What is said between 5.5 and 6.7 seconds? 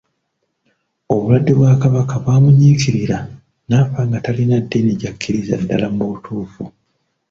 ddala mu butuufu.